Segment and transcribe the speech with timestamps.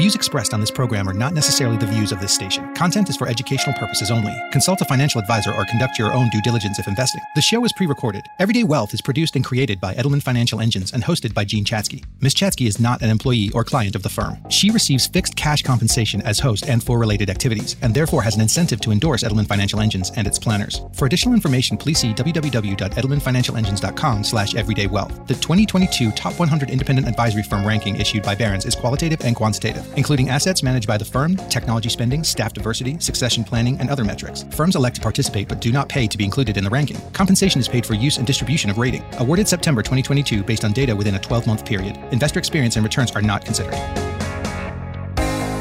[0.00, 2.74] views expressed on this program are not necessarily the views of this station.
[2.74, 4.34] Content is for educational purposes only.
[4.50, 7.20] Consult a financial advisor or conduct your own due diligence if investing.
[7.34, 8.24] The show is pre recorded.
[8.38, 12.02] Everyday Wealth is produced and created by Edelman Financial Engines and hosted by Jean Chatzky.
[12.22, 12.34] Ms.
[12.34, 14.38] Chatzky is not an employee or client of the firm.
[14.48, 18.40] She receives fixed cash compensation as host and for related activities, and therefore has an
[18.40, 20.80] incentive to endorse Edelman Financial Engines and its planners.
[20.94, 25.26] For additional information, please see www.edelmanfinancialengines.com slash everydaywealth.
[25.26, 29.89] The 2022 Top 100 Independent Advisory Firm ranking issued by Barron's is qualitative and quantitative,
[29.96, 34.44] including assets managed by the firm, technology spending, staff diversity, succession planning, and other metrics.
[34.50, 36.98] Firms elect to participate but do not pay to be included in the ranking.
[37.12, 39.04] Compensation is paid for use and distribution of rating.
[39.18, 41.96] Awarded September 2022 based on data within a 12 month period.
[42.12, 43.74] Investor experience and returns are not considered.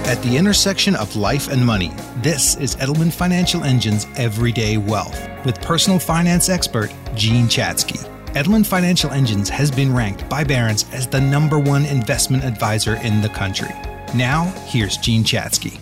[0.09, 1.91] At the intersection of life and money,
[2.23, 8.03] this is Edelman Financial Engine's Everyday Wealth with personal finance expert Jean Chatzky.
[8.33, 13.21] Edelman Financial Engines has been ranked by Barron's as the number one investment advisor in
[13.21, 13.69] the country.
[14.15, 15.79] Now, here's Jean Chatzky.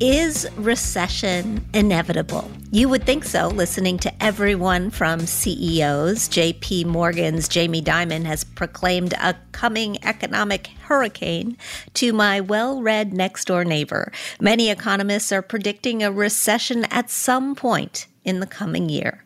[0.00, 2.50] Is recession inevitable?
[2.72, 6.28] You would think so, listening to everyone from CEOs.
[6.28, 11.56] JP Morgan's Jamie Dimon has proclaimed a coming economic hurricane
[11.94, 14.10] to my well read next door neighbor.
[14.40, 19.24] Many economists are predicting a recession at some point in the coming year.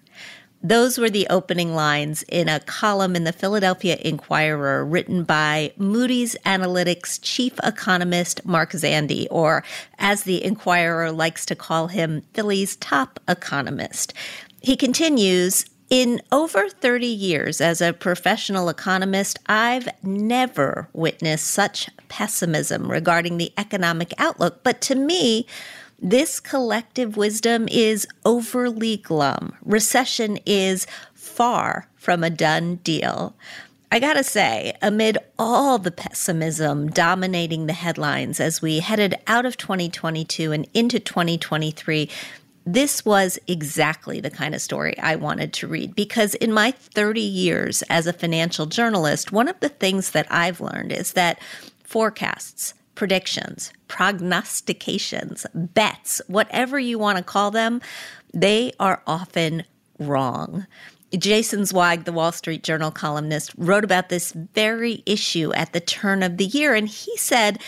[0.64, 6.36] Those were the opening lines in a column in the Philadelphia Inquirer written by Moody's
[6.46, 9.64] Analytics chief economist Mark Zandi, or
[9.98, 14.14] as the Inquirer likes to call him, Philly's top economist.
[14.60, 22.88] He continues, in over 30 years as a professional economist, I've never witnessed such pessimism
[22.88, 24.62] regarding the economic outlook.
[24.62, 25.46] But to me,
[26.02, 29.54] this collective wisdom is overly glum.
[29.64, 33.36] Recession is far from a done deal.
[33.92, 39.56] I gotta say, amid all the pessimism dominating the headlines as we headed out of
[39.56, 42.10] 2022 and into 2023,
[42.64, 47.20] this was exactly the kind of story I wanted to read because in my 30
[47.20, 51.38] years as a financial journalist, one of the things that I've learned is that
[51.84, 57.80] forecasts, predictions, prognostications, bets, whatever you want to call them,
[58.32, 59.64] they are often
[59.98, 60.66] wrong.
[61.16, 66.22] Jason Zweig, the Wall Street Journal columnist, wrote about this very issue at the turn
[66.22, 67.58] of the year, and he said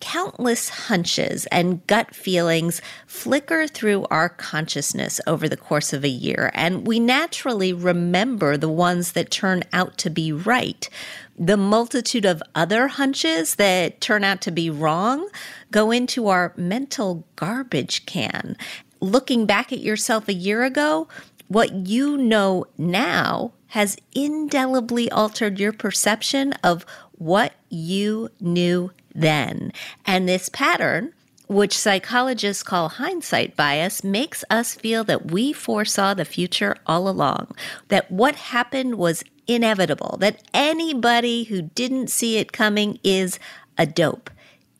[0.00, 6.50] countless hunches and gut feelings flicker through our consciousness over the course of a year,
[6.54, 10.88] and we naturally remember the ones that turn out to be right.
[11.38, 15.28] The multitude of other hunches that turn out to be wrong
[15.70, 18.56] go into our mental garbage can.
[19.00, 21.06] Looking back at yourself a year ago,
[21.46, 29.72] what you know now has indelibly altered your perception of what you knew then.
[30.04, 31.12] And this pattern,
[31.46, 37.54] which psychologists call hindsight bias, makes us feel that we foresaw the future all along,
[37.88, 43.40] that what happened was inevitable, that anybody who didn't see it coming is
[43.76, 44.30] a dope.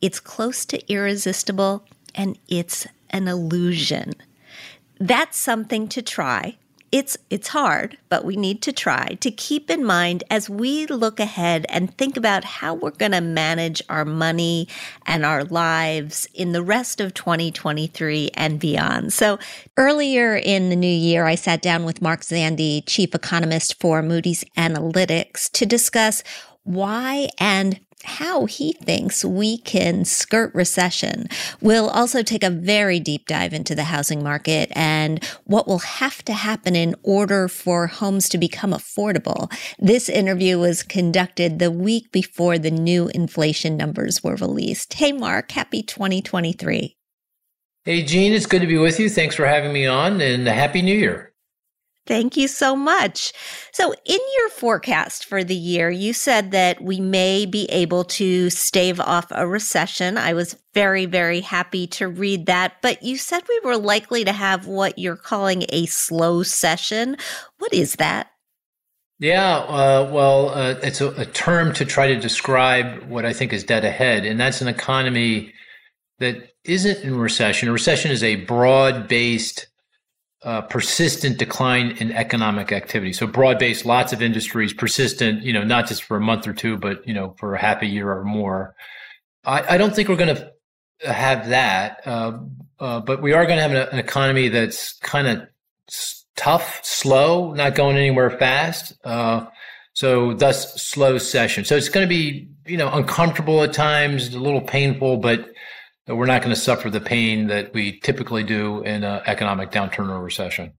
[0.01, 1.85] It's close to irresistible
[2.15, 4.13] and it's an illusion.
[5.01, 6.59] That's something to try
[6.91, 11.21] it's it's hard, but we need to try to keep in mind as we look
[11.21, 14.69] ahead and think about how we're going to manage our money
[15.05, 19.13] and our lives in the rest of 2023 and beyond.
[19.13, 19.39] So,
[19.77, 24.45] earlier in the new year, I sat down with Mark Zandi, chief economist for Moody's
[24.57, 26.23] Analytics, to discuss
[26.63, 31.29] why and how he thinks we can skirt recession.
[31.61, 36.25] We'll also take a very deep dive into the housing market and what will have
[36.25, 39.53] to happen in order for homes to become affordable.
[39.79, 44.95] This interview was conducted the week before the new inflation numbers were released.
[44.95, 46.97] Hey, Mark, happy 2023.
[47.85, 49.09] Hey, Jean, it's good to be with you.
[49.09, 51.33] Thanks for having me on and Happy New Year.
[52.09, 53.35] Thank you so much.
[53.71, 58.49] So, in your forecast for the year, you said that we may be able to
[58.49, 60.17] stave off a recession.
[60.17, 62.81] I was very, very happy to read that.
[62.81, 67.19] But you said we were likely to have what you're calling a slow session.
[67.59, 68.31] What is that?
[69.19, 73.53] Yeah, uh, well, uh, it's a, a term to try to describe what I think
[73.53, 74.25] is dead ahead.
[74.25, 75.53] And that's an economy
[76.21, 77.69] that isn't in recession.
[77.69, 79.67] A recession is a broad based
[80.43, 83.13] uh, persistent decline in economic activity.
[83.13, 86.53] So broad based, lots of industries, persistent, you know, not just for a month or
[86.53, 88.75] two, but, you know, for a half a year or more.
[89.45, 90.53] I, I don't think we're going to
[91.11, 92.39] have that, uh,
[92.79, 95.49] uh, but we are going to have an, an economy that's kind of
[96.37, 98.95] tough, slow, not going anywhere fast.
[99.05, 99.47] Uh,
[99.95, 101.65] So thus slow session.
[101.65, 105.51] So it's going to be, you know, uncomfortable at times, a little painful, but
[106.17, 110.09] we're not going to suffer the pain that we typically do in an economic downturn
[110.09, 110.73] or recession.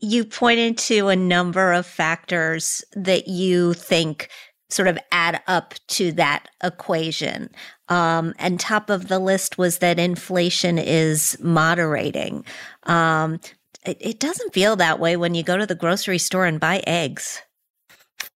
[0.00, 4.28] You pointed to a number of factors that you think
[4.70, 7.50] sort of add up to that equation.
[7.88, 12.44] Um, and top of the list was that inflation is moderating.
[12.84, 13.40] Um,
[13.84, 16.82] it, it doesn't feel that way when you go to the grocery store and buy
[16.86, 17.40] eggs.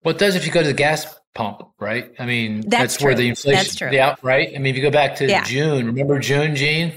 [0.03, 2.11] Well, it does if you go to the gas pump, right?
[2.19, 3.89] I mean, that's, that's where the inflation, that's true.
[3.91, 4.49] yeah, right.
[4.55, 5.43] I mean, if you go back to yeah.
[5.43, 6.93] June, remember June, Jean?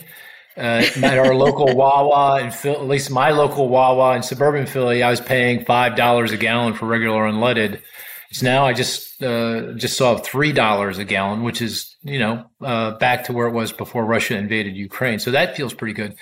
[0.56, 5.10] Uh, at our local Wawa and at least my local Wawa in suburban Philly, I
[5.10, 7.82] was paying five dollars a gallon for regular unleaded.
[8.30, 12.46] It's now I just uh, just saw three dollars a gallon, which is you know
[12.62, 15.18] uh, back to where it was before Russia invaded Ukraine.
[15.18, 16.16] So that feels pretty good.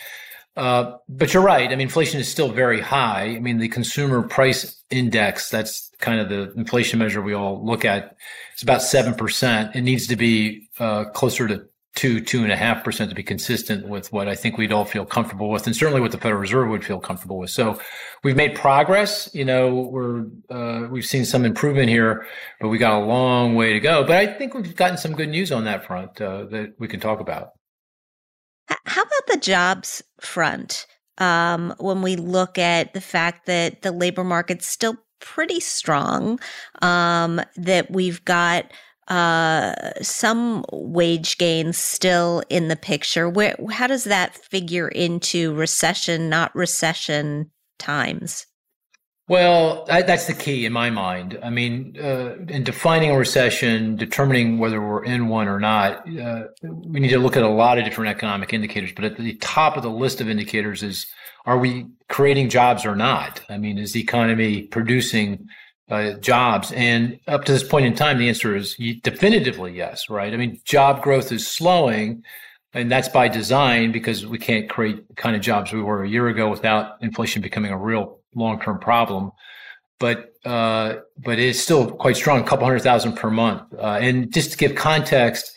[0.57, 1.67] Uh, but you're right.
[1.67, 3.25] I mean, inflation is still very high.
[3.25, 7.85] I mean, the consumer price index, that's kind of the inflation measure we all look
[7.85, 8.17] at,
[8.53, 9.75] it's about 7%.
[9.75, 13.23] It needs to be uh, closer to two, two and a half percent to be
[13.23, 16.41] consistent with what I think we'd all feel comfortable with, and certainly what the Federal
[16.41, 17.51] Reserve would feel comfortable with.
[17.51, 17.79] So
[18.23, 19.31] we've made progress.
[19.33, 22.27] You know, we're uh, we've seen some improvement here,
[22.61, 24.05] but we got a long way to go.
[24.05, 27.01] But I think we've gotten some good news on that front uh, that we can
[27.01, 27.51] talk about.
[28.87, 30.87] How about the jobs front?
[31.19, 36.41] Um, when we look at the fact that the labor market's still pretty strong,
[36.83, 38.71] um, that we've got
[39.09, 43.29] uh, some wage gains still in the picture.
[43.29, 48.47] Where how does that figure into recession, not recession times?
[49.27, 51.39] Well, that's the key in my mind.
[51.43, 56.45] I mean, uh, in defining a recession, determining whether we're in one or not, uh,
[56.63, 58.93] we need to look at a lot of different economic indicators.
[58.95, 61.07] But at the top of the list of indicators is
[61.47, 63.41] are we creating jobs or not?
[63.49, 65.49] I mean, is the economy producing
[65.91, 66.73] uh, jobs?
[66.73, 70.35] And up to this point in time, the answer is definitively yes, right?
[70.35, 72.25] I mean, job growth is slowing.
[72.75, 76.09] And that's by design because we can't create the kind of jobs we were a
[76.09, 79.31] year ago without inflation becoming a real long term problem.
[80.01, 83.63] But uh, but it's still quite strong, a couple hundred thousand per month.
[83.73, 85.55] Uh, and just to give context,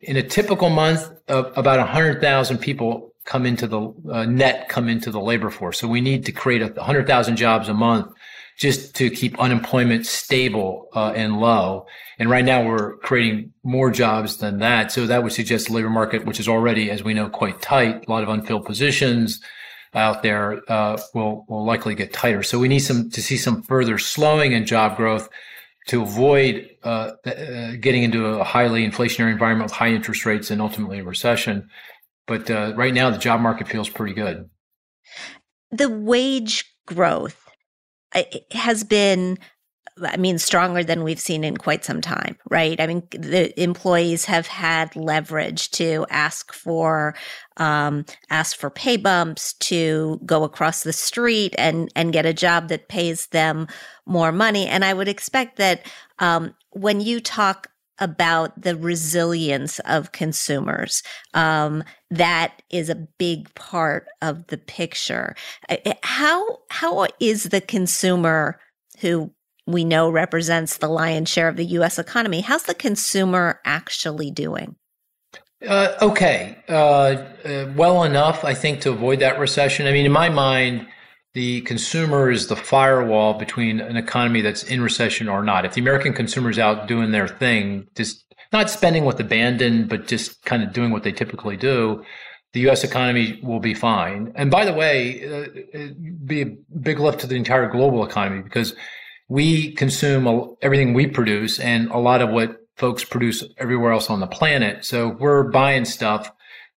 [0.00, 4.68] in a typical month, uh, about a hundred thousand people come into the uh, net
[4.68, 5.78] come into the labor force.
[5.78, 8.12] So we need to create a hundred thousand jobs a month
[8.58, 11.86] just to keep unemployment stable uh, and low.
[12.18, 14.92] And right now we're creating more jobs than that.
[14.92, 18.06] So that would suggest the labor market, which is already, as we know, quite tight,
[18.06, 19.40] a lot of unfilled positions
[19.94, 22.42] out there, uh, will will likely get tighter.
[22.42, 25.28] So we need some to see some further slowing in job growth
[25.86, 30.60] to avoid uh, uh, getting into a highly inflationary environment with high interest rates and
[30.60, 31.68] ultimately a recession.
[32.26, 34.48] But uh, right now, the job market feels pretty good.
[35.70, 37.43] The wage growth
[38.52, 39.38] has been
[40.02, 42.80] I mean, stronger than we've seen in quite some time, right?
[42.80, 47.14] I mean, the employees have had leverage to ask for
[47.58, 52.68] um, ask for pay bumps, to go across the street and and get a job
[52.68, 53.68] that pays them
[54.04, 54.66] more money.
[54.66, 55.86] And I would expect that
[56.18, 57.68] um, when you talk
[57.98, 61.02] about the resilience of consumers.
[61.32, 65.34] Um, that is a big part of the picture.
[66.02, 68.60] How how is the consumer
[69.00, 69.32] who
[69.66, 71.98] we know represents the lion's share of the U.S.
[71.98, 72.40] economy?
[72.40, 74.76] How's the consumer actually doing?
[75.66, 79.86] Uh, okay, uh, uh, well enough, I think, to avoid that recession.
[79.86, 80.86] I mean, in my mind,
[81.34, 85.64] the consumer is the firewall between an economy that's in recession or not.
[85.64, 90.06] If the American consumer is out doing their thing, just not spending with abandon, but
[90.06, 92.04] just kind of doing what they typically do,
[92.52, 92.84] the U.S.
[92.84, 94.32] economy will be fine.
[94.36, 98.42] And by the way, uh, it'd be a big lift to the entire global economy
[98.42, 98.76] because
[99.28, 104.20] we consume everything we produce and a lot of what folks produce everywhere else on
[104.20, 104.84] the planet.
[104.84, 106.30] So we're buying stuff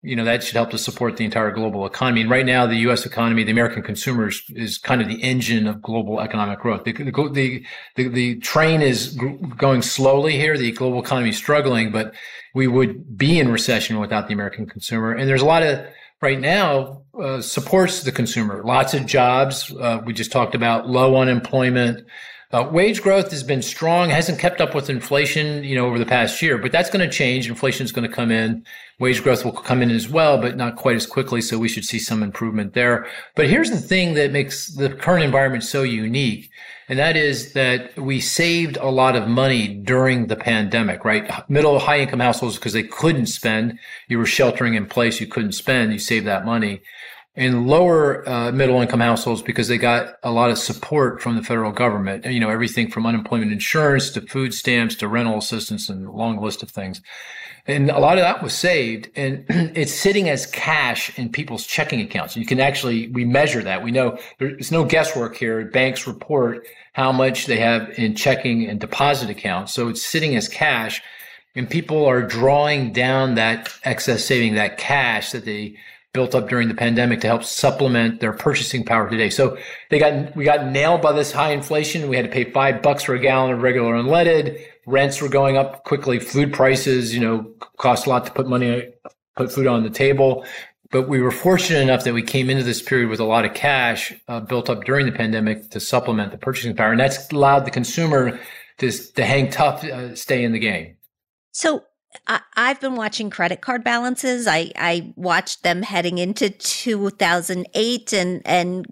[0.05, 2.21] you know that should help to support the entire global economy.
[2.21, 3.05] And right now, the U.S.
[3.05, 6.83] economy, the American consumers, is kind of the engine of global economic growth.
[6.83, 9.17] The the the, the train is
[9.57, 10.57] going slowly here.
[10.57, 12.13] The global economy is struggling, but
[12.53, 15.11] we would be in recession without the American consumer.
[15.11, 15.85] And there's a lot of
[16.21, 18.63] right now uh, supports the consumer.
[18.63, 19.71] Lots of jobs.
[19.71, 22.05] Uh, we just talked about low unemployment.
[22.55, 26.05] Uh, wage growth has been strong, hasn't kept up with inflation, you know, over the
[26.05, 27.49] past year, but that's going to change.
[27.49, 28.65] Inflation is going to come in.
[28.97, 31.41] Wage growth will come in as well, but not quite as quickly.
[31.41, 33.07] So we should see some improvement there.
[33.35, 36.49] But here's the thing that makes the current environment so unique.
[36.87, 41.29] And that is that we saved a lot of money during the pandemic, right?
[41.49, 45.53] Middle high income households, because they couldn't spend, you were sheltering in place, you couldn't
[45.53, 46.79] spend, you saved that money.
[47.35, 51.43] And lower uh, middle income households because they got a lot of support from the
[51.43, 52.25] federal government.
[52.25, 56.41] You know, everything from unemployment insurance to food stamps to rental assistance and a long
[56.41, 57.01] list of things.
[57.67, 61.99] And a lot of that was saved and it's sitting as cash in people's checking
[61.99, 62.37] accounts.
[62.37, 63.83] You can actually, we measure that.
[63.83, 65.65] We know there's no guesswork here.
[65.65, 69.73] Banks report how much they have in checking and deposit accounts.
[69.73, 71.01] So it's sitting as cash
[71.55, 75.77] and people are drawing down that excess saving, that cash that they
[76.15, 79.29] built up during the pandemic to help supplement their purchasing power today.
[79.29, 79.57] So
[79.89, 82.07] they got we got nailed by this high inflation.
[82.07, 84.65] We had to pay five bucks for a gallon of regular unleaded.
[84.87, 86.19] Rents were going up quickly.
[86.19, 88.93] Food prices, you know, cost a lot to put money
[89.35, 90.45] put food on the table.
[90.91, 93.53] But we were fortunate enough that we came into this period with a lot of
[93.53, 97.65] cash uh, built up during the pandemic to supplement the purchasing power, and that's allowed
[97.65, 98.39] the consumer
[98.77, 100.95] to to hang tough, uh, stay in the game.
[101.51, 101.83] So
[102.27, 104.47] I, have been watching credit card balances.
[104.47, 108.85] I, I watched them heading into 2008 and, and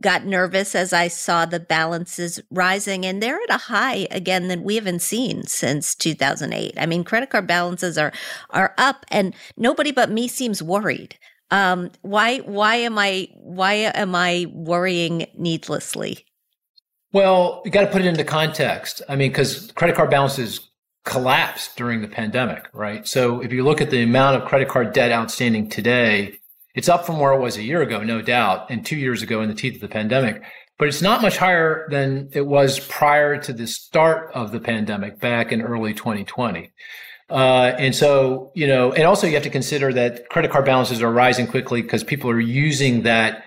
[0.00, 3.04] got nervous as I saw the balances rising.
[3.04, 6.74] And they're at a high again that we haven't seen since 2008.
[6.76, 8.12] I mean, credit card balances are,
[8.50, 11.18] are up and nobody but me seems worried.
[11.50, 16.24] Um, why, why am I, why am I worrying needlessly?
[17.12, 19.02] Well, you got to put it into context.
[19.08, 20.69] I mean, because credit card balances
[21.10, 23.06] collapsed during the pandemic, right?
[23.06, 26.38] So if you look at the amount of credit card debt outstanding today,
[26.76, 29.42] it's up from where it was a year ago, no doubt, and two years ago
[29.42, 30.40] in the teeth of the pandemic.
[30.78, 35.18] But it's not much higher than it was prior to the start of the pandemic
[35.18, 36.70] back in early 2020.
[37.28, 41.02] Uh, and so, you know, and also you have to consider that credit card balances
[41.02, 43.44] are rising quickly because people are using that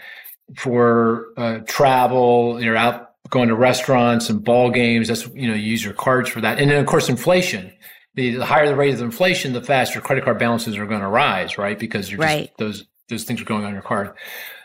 [0.58, 5.08] for uh, travel, you know, out going to restaurants and ball games.
[5.08, 6.60] That's you know, you use your cards for that.
[6.60, 7.72] And then of course inflation.
[8.16, 11.08] The, the higher the rate of inflation, the faster credit card balances are going to
[11.08, 11.80] rise, right?
[11.80, 12.48] Because you're right.
[12.48, 14.12] Just, those those things are going on your card.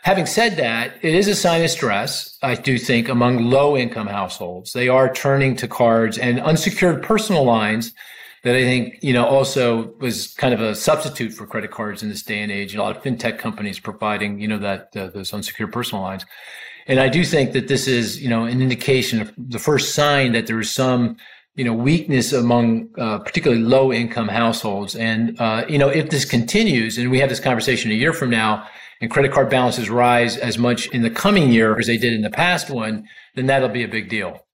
[0.03, 4.07] Having said that, it is a sign of stress, I do think, among low income
[4.07, 4.71] households.
[4.71, 7.93] They are turning to cards and unsecured personal lines
[8.43, 12.09] that I think, you know, also was kind of a substitute for credit cards in
[12.09, 12.73] this day and age.
[12.73, 16.25] A lot of fintech companies providing, you know, that uh, those unsecured personal lines.
[16.89, 20.31] And I do think that this is, you know, an indication of the first sign
[20.31, 21.17] that there is some,
[21.53, 24.95] you know, weakness among uh, particularly low income households.
[24.95, 28.31] And, uh, you know, if this continues and we have this conversation a year from
[28.31, 28.65] now
[29.01, 32.23] and credit card balances rise as much in the coming year as they did in
[32.23, 34.47] the past one, then that'll be a big deal.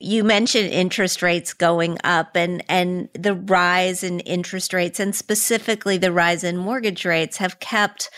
[0.00, 5.96] You mentioned interest rates going up and, and the rise in interest rates and specifically
[5.96, 8.10] the rise in mortgage rates have kept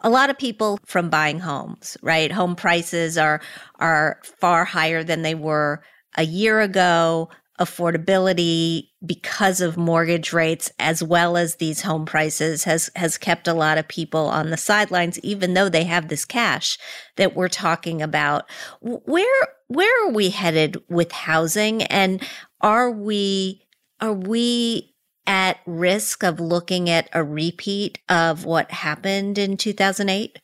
[0.00, 2.32] a lot of people from buying homes, right?
[2.32, 3.40] Home prices are
[3.78, 5.82] are far higher than they were
[6.16, 7.28] a year ago.
[7.58, 13.52] Affordability because of mortgage rates as well as these home prices has has kept a
[13.52, 16.78] lot of people on the sidelines even though they have this cash
[17.16, 18.48] that we're talking about.
[18.80, 22.22] Where where are we headed with housing and
[22.62, 23.60] are we
[24.00, 24.89] are we
[25.30, 30.36] at risk of looking at a repeat of what happened in 2008?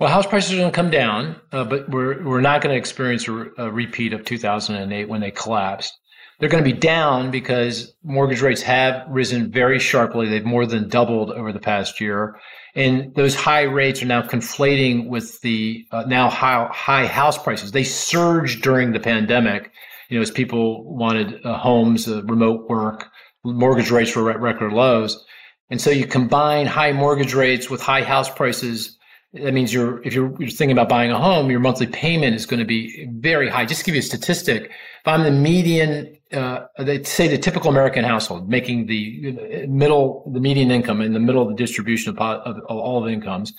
[0.00, 2.78] Well, house prices are going to come down, uh, but we're we're not going to
[2.78, 5.96] experience a, a, repeat of 2008 when they collapsed.
[6.40, 10.28] They're going to be down because mortgage rates have risen very sharply.
[10.28, 12.36] They've more than doubled over the past year,
[12.74, 17.70] and those high rates are now conflating with the uh, now high, high house prices.
[17.70, 19.70] They surged during the pandemic,
[20.08, 23.08] you know, as people wanted uh, homes, uh, remote work,
[23.52, 25.24] mortgage rates were at record lows.
[25.70, 28.96] And so you combine high mortgage rates with high house prices.
[29.32, 32.46] That means you're, if you're, you're thinking about buying a home, your monthly payment is
[32.46, 33.66] going to be very high.
[33.66, 37.70] Just to give you a statistic, if I'm the median, uh, they say the typical
[37.70, 42.18] American household making the middle, the median income in the middle of the distribution of,
[42.18, 43.52] of, of all of incomes,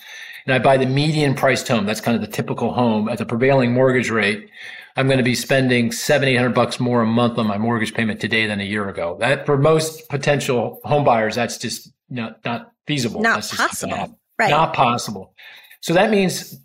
[0.46, 3.26] and I buy the median priced home, that's kind of the typical home at the
[3.26, 4.48] prevailing mortgage rate,
[4.98, 7.94] I'm going to be spending seven, eight hundred bucks more a month on my mortgage
[7.94, 9.16] payment today than a year ago.
[9.20, 13.20] That for most potential home buyers, that's just not not feasible.
[13.20, 13.96] Not that's possible.
[13.96, 14.50] Not, right.
[14.50, 15.34] Not possible.
[15.82, 16.58] So that means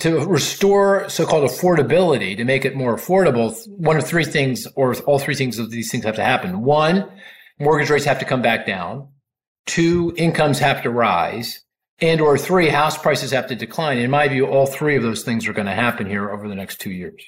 [0.00, 5.18] to restore so-called affordability, to make it more affordable, one of three things, or all
[5.18, 6.60] three things of these things have to happen.
[6.62, 7.10] One,
[7.58, 9.08] mortgage rates have to come back down.
[9.64, 11.64] Two, incomes have to rise.
[12.00, 13.96] And or three, house prices have to decline.
[13.96, 16.54] In my view, all three of those things are going to happen here over the
[16.54, 17.22] next two years.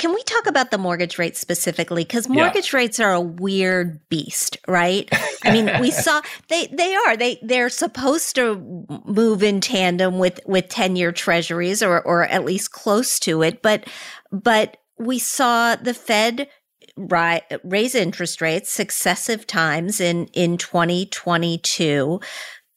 [0.00, 2.04] Can we talk about the mortgage rates specifically?
[2.04, 2.78] Because mortgage yeah.
[2.78, 5.06] rates are a weird beast, right?
[5.44, 10.40] I mean, we saw they they are they they're supposed to move in tandem with
[10.46, 13.86] with ten year treasuries or or at least close to it, but
[14.32, 16.48] but we saw the Fed
[16.96, 22.18] ri- raise interest rates successive times in in 2022.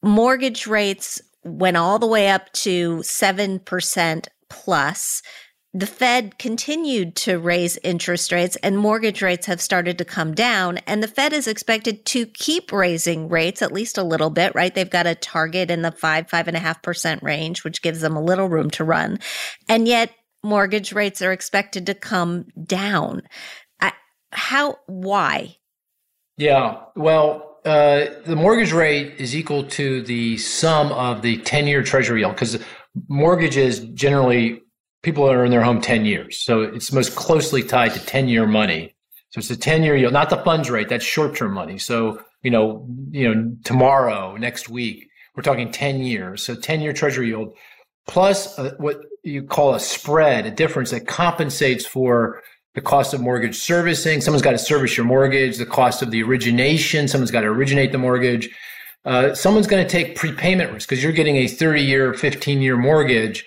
[0.01, 5.21] Mortgage rates went all the way up to 7% plus
[5.73, 10.77] the Fed continued to raise interest rates and mortgage rates have started to come down.
[10.79, 14.73] And the Fed is expected to keep raising rates at least a little bit, right?
[14.73, 18.01] They've got a target in the five, five and a half percent range, which gives
[18.01, 19.19] them a little room to run.
[19.67, 20.11] And yet
[20.43, 23.23] mortgage rates are expected to come down.
[24.33, 25.57] How, why?
[26.37, 26.81] Yeah.
[26.95, 32.21] Well, uh, the mortgage rate is equal to the sum of the 10 year treasury
[32.21, 32.59] yield because
[33.07, 34.62] mortgages generally
[35.03, 36.39] people that are in their home 10 years.
[36.39, 38.95] So it's most closely tied to 10 year money.
[39.29, 41.77] So it's a 10 year yield, not the funds rate, that's short term money.
[41.77, 46.43] So, you know, you know, tomorrow, next week, we're talking 10 years.
[46.43, 47.53] So 10 year treasury yield
[48.07, 52.41] plus a, what you call a spread, a difference that compensates for
[52.75, 54.21] the cost of mortgage servicing.
[54.21, 57.07] Someone's got to service your mortgage, the cost of the origination.
[57.07, 58.49] Someone's got to originate the mortgage.
[59.05, 62.77] Uh, someone's going to take prepayment risk because you're getting a 30 year, 15 year
[62.77, 63.45] mortgage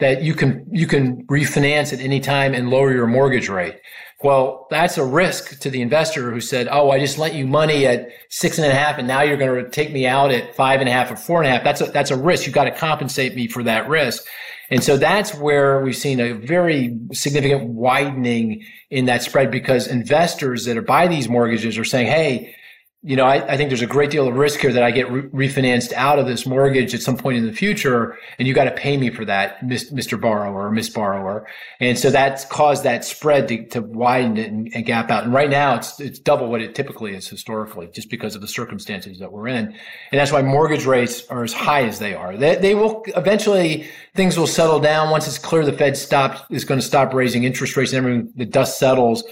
[0.00, 3.80] that you can you can refinance at any time and lower your mortgage rate.
[4.22, 7.86] Well, that's a risk to the investor who said, "Oh, I just lent you money
[7.86, 10.80] at six and a half, and now you're going to take me out at five
[10.80, 12.46] and a half or four and a half." That's a that's a risk.
[12.46, 14.24] You've got to compensate me for that risk,
[14.70, 20.64] and so that's where we've seen a very significant widening in that spread because investors
[20.64, 22.54] that are buy these mortgages are saying, "Hey,
[23.02, 25.08] you know, I, I, think there's a great deal of risk here that I get
[25.08, 28.64] re- refinanced out of this mortgage at some point in the future, and you got
[28.64, 30.20] to pay me for that, Mr.
[30.20, 31.46] Borrower or Miss Borrower.
[31.78, 35.22] And so that's caused that spread to, to widen and, and, gap out.
[35.22, 38.48] And right now, it's it's double what it typically is historically, just because of the
[38.48, 39.66] circumstances that we're in.
[39.66, 42.36] And that's why mortgage rates are as high as they are.
[42.36, 46.64] They, they will eventually things will settle down once it's clear the Fed stops is
[46.64, 48.32] going to stop raising interest rates and everything.
[48.34, 49.22] The dust settles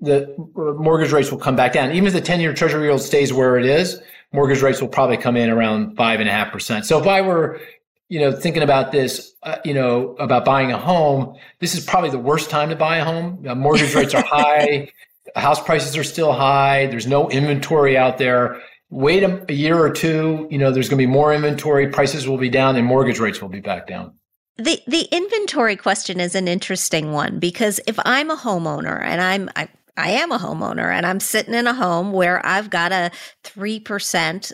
[0.00, 0.34] the
[0.78, 1.92] mortgage rates will come back down.
[1.92, 4.00] Even if the 10 year treasury yield stays where it is,
[4.32, 6.84] mortgage rates will probably come in around five and a half percent.
[6.84, 7.60] So if I were,
[8.08, 12.10] you know, thinking about this, uh, you know, about buying a home, this is probably
[12.10, 13.44] the worst time to buy a home.
[13.46, 14.90] Uh, mortgage rates are high.
[15.34, 16.86] House prices are still high.
[16.86, 18.60] There's no inventory out there.
[18.90, 21.88] Wait a, a year or two, you know, there's going to be more inventory.
[21.88, 24.12] Prices will be down and mortgage rates will be back down.
[24.58, 29.50] The the inventory question is an interesting one because if I'm a homeowner and I'm
[29.54, 33.10] I, I am a homeowner and I'm sitting in a home where I've got a
[33.44, 34.52] 3%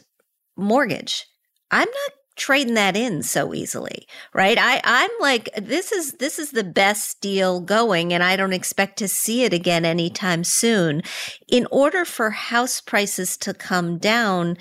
[0.56, 1.26] mortgage.
[1.70, 4.56] I'm not trading that in so easily, right?
[4.58, 8.98] I I'm like this is this is the best deal going and I don't expect
[8.98, 11.02] to see it again anytime soon.
[11.48, 14.56] In order for house prices to come down,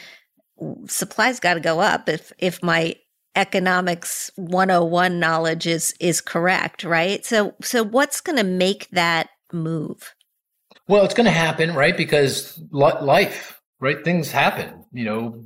[0.88, 2.96] supply's got to go up if if my
[3.36, 7.26] economics 101 knowledge is is correct, right?
[7.26, 10.14] So so what's going to make that move?
[10.92, 11.96] Well, it's going to happen, right?
[11.96, 14.04] Because life, right?
[14.04, 14.84] Things happen.
[14.92, 15.46] You know,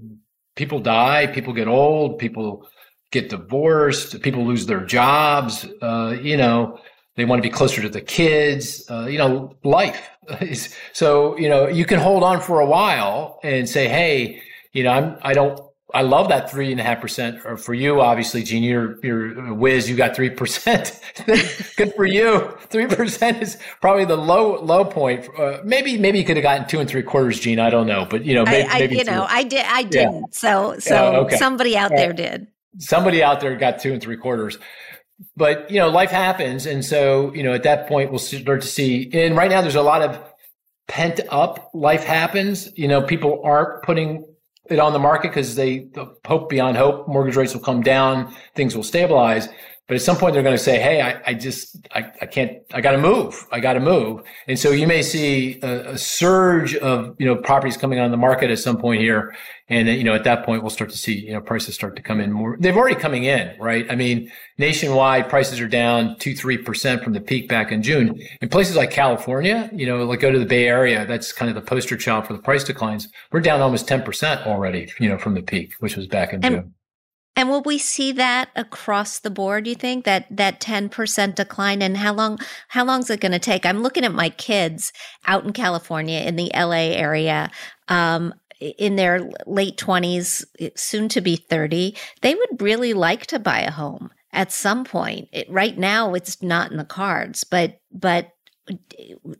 [0.55, 2.67] people die, people get old, people
[3.11, 5.63] get divorced, people lose their jobs.
[5.83, 6.79] Uh, you know,
[7.15, 8.89] they want to be closer to the kids.
[8.89, 10.09] Uh, you know, life.
[10.93, 14.41] so you know, you can hold on for a while and say, "Hey,
[14.73, 15.59] you know, I'm I don't
[15.95, 17.41] I love that three and a half percent.
[17.57, 19.89] For you, obviously, Jean, you're you're a whiz.
[19.89, 20.99] You got three percent.
[21.25, 22.53] Good for you.
[22.67, 25.29] Three percent is probably the low low point.
[25.37, 27.59] Uh, maybe maybe you could have gotten two and three quarters, Jean.
[27.59, 29.65] I don't know, but you know, maybe, I, I maybe you know, I did.
[29.65, 30.15] I didn't.
[30.15, 30.27] Yeah.
[30.31, 31.37] So so okay.
[31.37, 32.47] somebody out there did.
[32.77, 34.57] Somebody out there got two and three quarters.
[35.37, 38.67] But you know, life happens, and so you know, at that point, we'll start to
[38.67, 39.09] see.
[39.13, 40.21] And right now, there's a lot of
[40.89, 42.69] pent up life happens.
[42.77, 44.25] You know, people aren't putting
[44.69, 45.87] it on the market because they
[46.25, 49.47] hope beyond hope mortgage rates will come down, things will stabilize.
[49.87, 52.57] But at some point, they're going to say, "Hey, I, I just, I, I can't,
[52.73, 53.45] I got to move.
[53.51, 57.35] I got to move." And so you may see a, a, surge of you know
[57.35, 59.35] properties coming on the market at some point here,
[59.69, 62.01] and you know at that point we'll start to see you know prices start to
[62.01, 62.57] come in more.
[62.59, 63.85] They've already coming in, right?
[63.87, 68.19] I mean, nationwide prices are down two, three percent from the peak back in June.
[68.41, 71.53] In places like California, you know, like go to the Bay Area, that's kind of
[71.53, 73.07] the poster child for the price declines.
[73.31, 76.43] We're down almost ten percent already, you know, from the peak, which was back in
[76.43, 76.73] and- June
[77.35, 79.67] and will we see that across the board?
[79.67, 83.33] You think that that ten percent decline, and how long how long is it going
[83.33, 83.65] to take?
[83.65, 84.93] I'm looking at my kids
[85.25, 87.51] out in California, in the LA area,
[87.87, 90.45] um, in their late twenties,
[90.75, 91.97] soon to be thirty.
[92.21, 95.27] They would really like to buy a home at some point.
[95.33, 98.29] It, right now, it's not in the cards, but but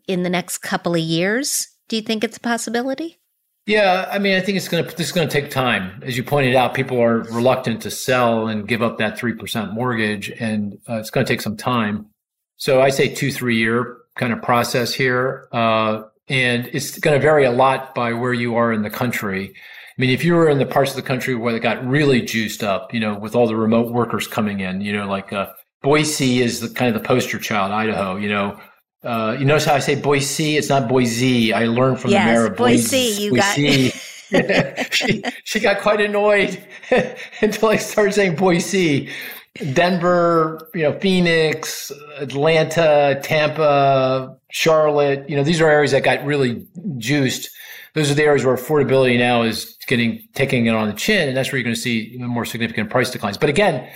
[0.06, 3.20] in the next couple of years, do you think it's a possibility?
[3.66, 6.00] Yeah, I mean, I think it's going to this is going to take time.
[6.04, 9.72] As you pointed out, people are reluctant to sell and give up that three percent
[9.72, 12.06] mortgage, and uh, it's going to take some time.
[12.58, 17.20] So I say two three year kind of process here, uh, and it's going to
[17.20, 19.52] vary a lot by where you are in the country.
[19.52, 22.22] I mean, if you were in the parts of the country where it got really
[22.22, 25.46] juiced up, you know, with all the remote workers coming in, you know, like uh,
[25.82, 28.60] Boise is the kind of the poster child, Idaho, you know.
[29.02, 30.56] Uh, you notice how I say Boise?
[30.56, 31.52] It's not Boise.
[31.52, 32.82] I learned from yes, the mayor of Boise.
[32.82, 33.22] Boise.
[33.22, 33.90] You Boise.
[33.90, 33.96] got
[34.92, 36.60] she she got quite annoyed
[37.40, 39.08] until I started saying Boise.
[39.72, 46.66] Denver, you know, Phoenix, Atlanta, Tampa, Charlotte, you know, these are areas that got really
[46.98, 47.48] juiced.
[47.94, 51.36] Those are the areas where affordability now is getting taking it on the chin, and
[51.36, 53.38] that's where you're going to see more significant price declines.
[53.38, 53.88] But again,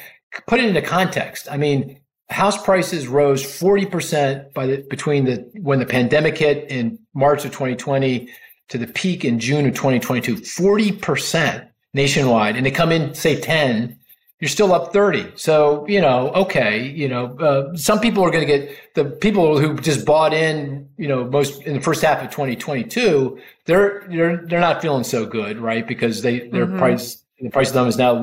[0.46, 1.48] put it into context.
[1.50, 1.99] I mean,
[2.30, 7.50] house prices rose 40% by the, between the when the pandemic hit in March of
[7.50, 8.28] 2020
[8.68, 10.36] to the peak in June of 2022.
[10.36, 14.00] 40% nationwide, and they come in say 10
[14.40, 15.32] you're still up 30.
[15.36, 19.58] So, you know, okay, you know, uh, some people are going to get the people
[19.58, 24.38] who just bought in, you know, most in the first half of 2022, they're, they're,
[24.46, 25.86] they're not feeling so good, right?
[25.86, 26.78] Because they, their mm-hmm.
[26.78, 28.14] price, the price of them is now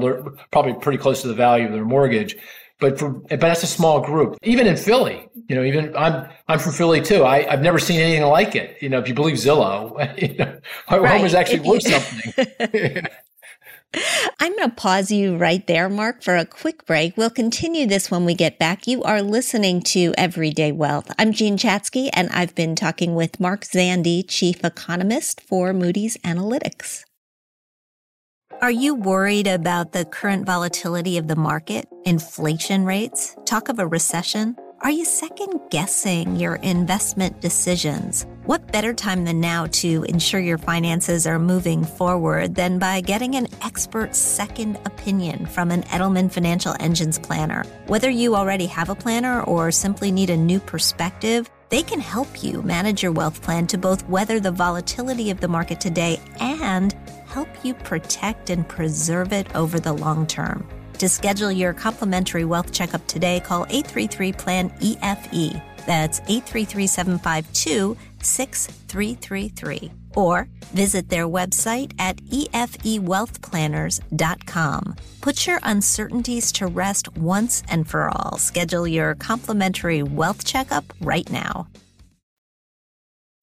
[0.51, 2.35] probably pretty close to the value of their mortgage.
[2.79, 4.37] But for, but that's a small group.
[4.43, 7.23] Even in Philly, you know, even I'm, I'm from Philly too.
[7.23, 8.77] I, I've never seen anything like it.
[8.81, 10.59] You know, if you believe Zillow, you know,
[10.89, 11.17] my right.
[11.17, 13.07] home is actually worth something.
[14.39, 17.15] I'm going to pause you right there, Mark, for a quick break.
[17.17, 18.85] We'll continue this when we get back.
[18.85, 21.09] You are listening to Everyday Wealth.
[21.17, 27.06] I'm Jean Chatzky, and I've been talking with Mark Zandi, Chief Economist for Moody's Analytics.
[28.59, 33.85] Are you worried about the current volatility of the market, inflation rates, talk of a
[33.85, 34.55] recession?
[34.81, 38.25] Are you second guessing your investment decisions?
[38.45, 43.35] What better time than now to ensure your finances are moving forward than by getting
[43.35, 47.63] an expert second opinion from an Edelman Financial Engines planner?
[47.85, 52.43] Whether you already have a planner or simply need a new perspective, they can help
[52.43, 56.95] you manage your wealth plan to both weather the volatility of the market today and
[57.37, 60.67] help you protect and preserve it over the long term.
[60.97, 65.61] To schedule your complimentary wealth checkup today, call 833 PLAN EFE.
[65.85, 69.91] That's 833 752 6333.
[70.15, 74.95] Or visit their website at efewealthplanners.com.
[75.21, 78.39] Put your uncertainties to rest once and for all.
[78.39, 81.67] Schedule your complimentary wealth checkup right now.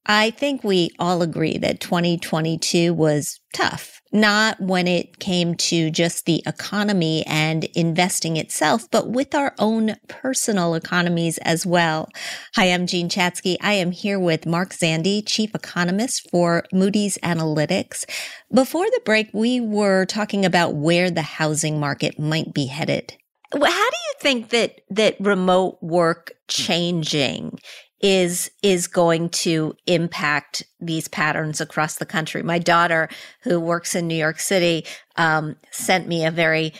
[0.06, 6.26] I think we all agree that 2022 was tough, not when it came to just
[6.26, 12.10] the economy and investing itself, but with our own personal economies as well.
[12.54, 13.56] Hi, I'm Jean Chatzky.
[13.62, 18.04] I am here with Mark Zandi, Chief Economist for Moody's Analytics.
[18.52, 23.16] Before the break, we were talking about where the housing market might be headed.
[23.52, 27.58] How do you think that that remote work changing
[28.00, 32.42] is is going to impact these patterns across the country.
[32.42, 33.08] My daughter,
[33.42, 34.84] who works in New York City,
[35.16, 36.74] um, sent me a very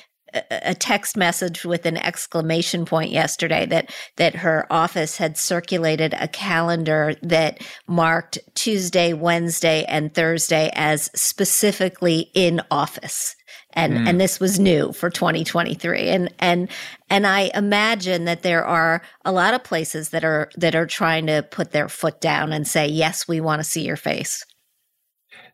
[0.51, 6.29] a text message with an exclamation point yesterday that that her office had circulated a
[6.29, 13.37] calendar that marked Tuesday, Wednesday, and Thursday as specifically in office
[13.75, 14.09] and mm.
[14.09, 16.69] and this was new for 2023 and and
[17.11, 21.27] and I imagine that there are a lot of places that are that are trying
[21.27, 24.45] to put their foot down and say yes we want to see your face.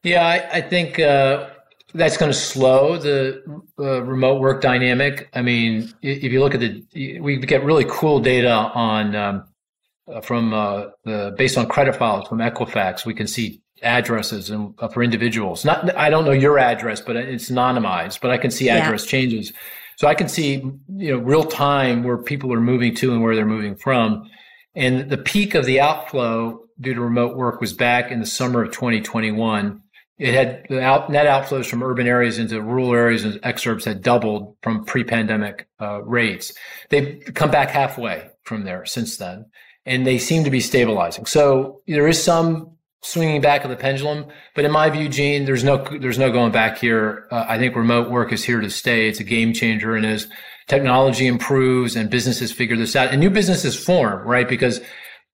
[0.02, 1.50] Yeah I, I think uh,
[1.94, 3.42] that's going to slow the
[3.78, 5.28] uh, remote work dynamic.
[5.34, 9.44] I mean if you look at the we get really cool data on um,
[10.12, 14.74] uh, from uh, the based on credit files from Equifax we can see addresses and
[14.78, 15.64] uh, for individuals.
[15.64, 18.20] Not, I don't know your address, but it's anonymized.
[18.20, 19.10] But I can see address yeah.
[19.10, 19.52] changes,
[19.96, 20.62] so I can see
[20.96, 24.28] you know real time where people are moving to and where they're moving from.
[24.74, 28.62] And the peak of the outflow due to remote work was back in the summer
[28.62, 29.82] of 2021.
[30.18, 34.02] It had the out, net outflows from urban areas into rural areas and exurbs had
[34.02, 36.52] doubled from pre-pandemic uh, rates.
[36.90, 39.46] They've come back halfway from there since then,
[39.86, 41.24] and they seem to be stabilizing.
[41.24, 44.26] So there is some swinging back of the pendulum.
[44.54, 47.26] But in my view, Jean, there's no there's no going back here.
[47.30, 49.08] Uh, I think remote work is here to stay.
[49.08, 50.28] It's a game changer, and as
[50.68, 54.48] technology improves and businesses figure this out, and new businesses form, right?
[54.48, 54.80] Because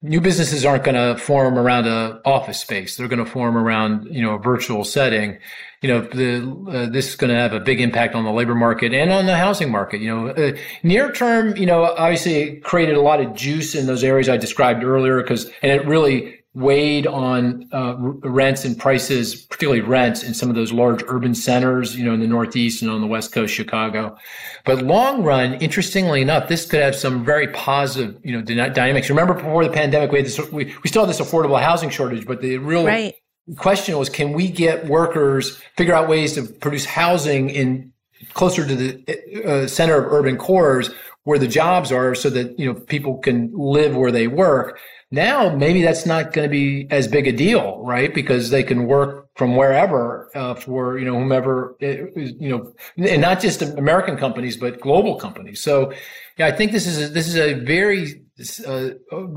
[0.01, 2.95] new businesses aren't going to form around a office space.
[2.95, 5.37] They're going to form around you know a virtual setting.
[5.83, 8.55] You know, the, uh, this is going to have a big impact on the labor
[8.55, 10.01] market and on the housing market.
[10.01, 13.85] You know, uh, near term, you know, obviously it created a lot of juice in
[13.85, 19.35] those areas I described earlier because, and it really weighed on uh, rents and prices,
[19.35, 22.89] particularly rents in some of those large urban centers, you know, in the Northeast and
[22.89, 24.17] on the West Coast, Chicago.
[24.65, 29.07] But long run, interestingly enough, this could have some very positive, you know, dynamics.
[29.07, 32.25] Remember before the pandemic, we had this, we, we still have this affordable housing shortage,
[32.25, 33.13] but the real right.
[33.57, 37.93] question was, can we get workers figure out ways to produce housing in
[38.33, 40.89] closer to the uh, center of urban cores
[41.27, 44.79] where the jobs are, so that you know people can live where they work.
[45.09, 48.13] Now, maybe that's not going to be as big a deal, right?
[48.13, 53.21] Because they can work from wherever uh, for you know whomever uh, you know, and
[53.21, 55.61] not just American companies but global companies.
[55.61, 55.93] So,
[56.37, 58.21] yeah, I think this is a, this is a very
[58.65, 58.89] uh,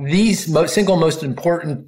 [0.02, 1.86] these most, single most important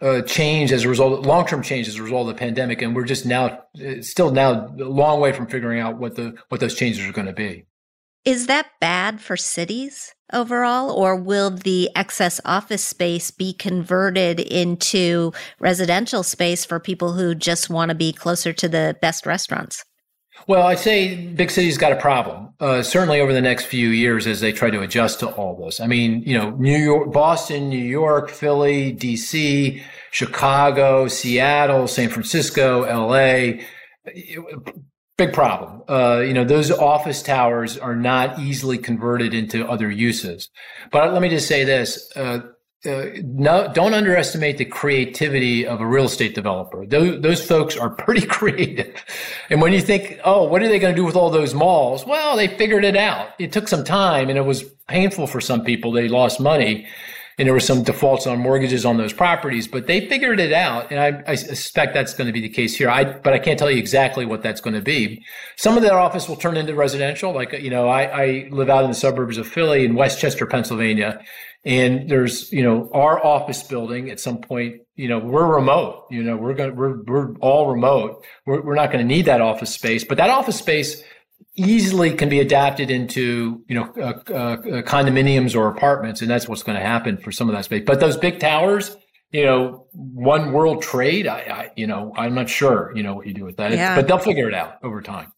[0.00, 2.96] uh, change as a result, long term change as a result of the pandemic, and
[2.96, 3.64] we're just now
[4.00, 7.26] still now a long way from figuring out what the what those changes are going
[7.26, 7.66] to be.
[8.24, 15.32] Is that bad for cities overall, or will the excess office space be converted into
[15.58, 19.84] residential space for people who just want to be closer to the best restaurants?
[20.46, 22.54] Well, I'd say big cities got a problem.
[22.60, 25.80] Uh, certainly over the next few years as they try to adjust to all this.
[25.80, 32.82] I mean, you know, New York, Boston, New York, Philly, DC, Chicago, Seattle, San Francisco,
[32.82, 33.62] LA.
[35.20, 35.82] Big problem.
[35.86, 40.48] Uh, you know, those office towers are not easily converted into other uses.
[40.90, 42.10] But let me just say this.
[42.16, 42.40] Uh,
[42.86, 46.86] uh, no, don't underestimate the creativity of a real estate developer.
[46.86, 49.04] Those, those folks are pretty creative.
[49.50, 52.06] And when you think, oh, what are they going to do with all those malls?
[52.06, 53.28] Well, they figured it out.
[53.38, 55.92] It took some time and it was painful for some people.
[55.92, 56.86] They lost money
[57.38, 60.90] and there were some defaults on mortgages on those properties, but they figured it out.
[60.90, 62.90] And I, I suspect that's going to be the case here.
[62.90, 65.24] I, but I can't tell you exactly what that's going to be.
[65.56, 67.32] Some of that office will turn into residential.
[67.32, 70.46] Like, you know, I, I live out in the suburbs of Philly in West Chester,
[70.46, 71.20] Pennsylvania.
[71.64, 76.22] And there's, you know, our office building at some point, you know, we're remote, you
[76.22, 78.24] know, we're going to, we're, we're all remote.
[78.46, 81.02] We're, we're not going to need that office space, but that office space
[81.56, 86.22] easily can be adapted into, you know, uh, uh, uh condominiums or apartments.
[86.22, 87.82] And that's what's going to happen for some of that space.
[87.84, 88.96] But those big towers,
[89.30, 93.26] you know, one world trade, I, I you know, I'm not sure, you know, what
[93.26, 93.94] you do with that, yeah.
[93.94, 95.32] but they'll figure it out over time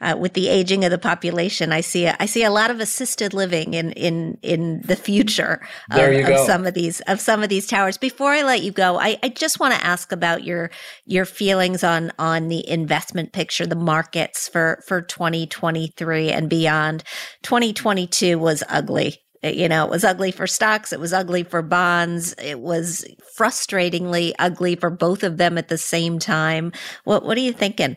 [0.00, 2.80] uh, with the aging of the population, I see a, I see a lot of
[2.80, 5.60] assisted living in in in the future
[5.90, 7.98] of, of, some of these of some of these towers.
[7.98, 10.70] Before I let you go, I, I just want to ask about your
[11.04, 17.04] your feelings on on the investment picture, the markets for for 2023 and beyond.
[17.42, 20.92] 2022 was ugly you know, it was ugly for stocks.
[20.92, 22.34] It was ugly for bonds.
[22.42, 23.06] It was
[23.38, 26.72] frustratingly ugly for both of them at the same time.
[27.04, 27.96] What What are you thinking?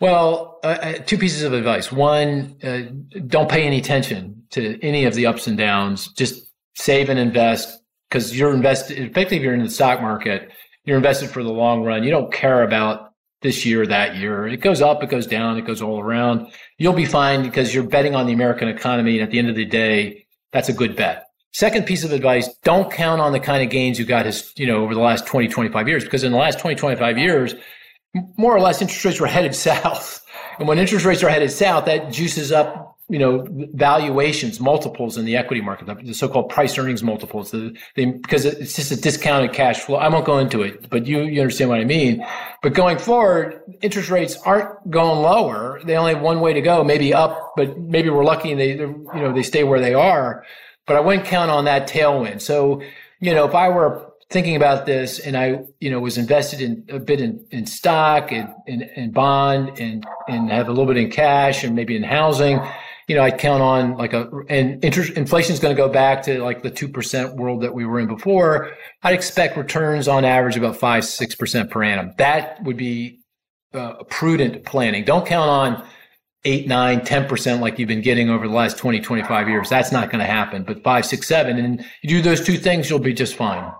[0.00, 1.90] Well, uh, uh, two pieces of advice.
[1.90, 2.82] One, uh,
[3.26, 6.08] don't pay any attention to any of the ups and downs.
[6.12, 7.80] Just save and invest
[8.10, 10.50] because you're invested, effectively, if you're in the stock market,
[10.84, 12.04] you're invested for the long run.
[12.04, 14.46] You don't care about this year, that year.
[14.46, 16.52] It goes up, it goes down, it goes all around.
[16.78, 19.18] You'll be fine because you're betting on the American economy.
[19.18, 21.24] And at the end of the day, that's a good bet.
[21.52, 24.66] Second piece of advice, don't count on the kind of gains you got, his, you
[24.66, 27.54] know, over the last 20, 25 years, because in the last 20, 25 years,
[28.36, 30.24] more or less interest rates were headed south.
[30.58, 35.24] And when interest rates are headed south, that juices up, you know, valuations, multiples in
[35.24, 39.52] the equity market, the so-called price earnings multiples, the, the, because it's just a discounted
[39.52, 39.96] cash flow.
[39.96, 42.26] I won't go into it, but you, you understand what I mean.
[42.62, 45.80] But going forward, interest rates aren't going lower.
[45.84, 48.76] They only have one way to go, maybe up, but maybe we're lucky and they,
[48.76, 50.44] you know, they stay where they are.
[50.86, 52.40] But I wouldn't count on that tailwind.
[52.40, 52.82] So,
[53.20, 56.84] you know, if I were thinking about this and I, you know, was invested in
[56.90, 61.10] a bit in, in stock and in, bond and, and have a little bit in
[61.10, 62.60] cash and maybe in housing,
[63.06, 66.22] you know, I'd count on like a, and interest, inflation is going to go back
[66.24, 68.72] to like the 2% world that we were in before.
[69.02, 72.12] I'd expect returns on average about five, 6% per annum.
[72.18, 73.20] That would be
[73.72, 75.04] uh, prudent planning.
[75.04, 75.86] Don't count on
[76.44, 79.68] eight, nine, 10% like you've been getting over the last 20, 25 years.
[79.68, 81.58] That's not going to happen, but five, six, seven.
[81.58, 83.72] And you do those two things, you'll be just fine.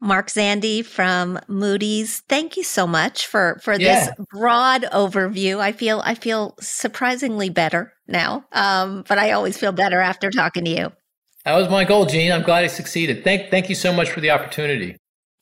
[0.00, 2.20] Mark Zandi from Moody's.
[2.28, 4.06] Thank you so much for for yeah.
[4.16, 5.58] this broad overview.
[5.58, 10.64] I feel I feel surprisingly better now, um, but I always feel better after talking
[10.64, 10.92] to you.
[11.44, 12.32] That was my goal, Jean.
[12.32, 13.24] I'm glad I succeeded.
[13.24, 14.96] Thank thank you so much for the opportunity.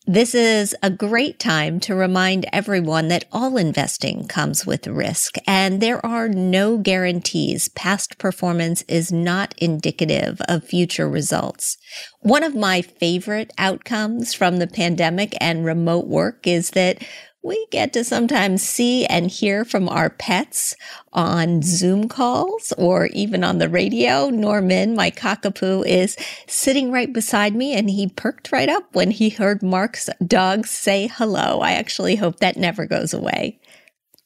[0.08, 5.80] This is a great time to remind everyone that all investing comes with risk and
[5.80, 7.66] there are no guarantees.
[7.70, 11.76] Past performance is not indicative of future results.
[12.20, 17.02] One of my favorite outcomes from the pandemic and remote work is that
[17.46, 20.74] we get to sometimes see and hear from our pets
[21.12, 24.28] on Zoom calls or even on the radio.
[24.28, 26.16] Norman, my cockapoo, is
[26.48, 31.06] sitting right beside me and he perked right up when he heard Mark's dog say
[31.06, 31.60] hello.
[31.60, 33.60] I actually hope that never goes away.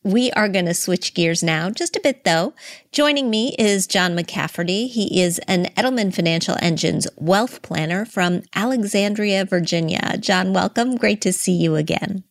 [0.03, 2.55] We are going to switch gears now, just a bit though.
[2.91, 4.89] Joining me is John McCafferty.
[4.89, 10.17] He is an Edelman Financial Engines wealth planner from Alexandria, Virginia.
[10.19, 10.97] John, welcome.
[10.97, 12.25] Great to see you again.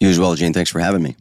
[0.00, 0.52] You as well, Jane.
[0.52, 1.16] Thanks for having me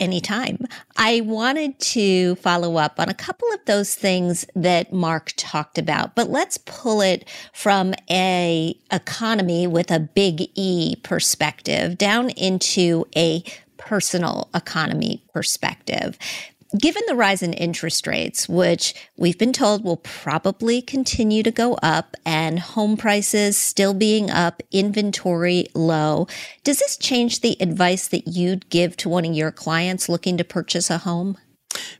[0.00, 0.58] anytime.
[0.96, 6.16] I wanted to follow up on a couple of those things that Mark talked about,
[6.16, 13.44] but let's pull it from a economy with a big E perspective down into a
[13.76, 16.18] personal economy perspective.
[16.78, 21.74] Given the rise in interest rates, which we've been told will probably continue to go
[21.82, 26.28] up, and home prices still being up, inventory low,
[26.62, 30.44] does this change the advice that you'd give to one of your clients looking to
[30.44, 31.36] purchase a home?